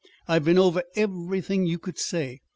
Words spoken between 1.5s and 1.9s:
you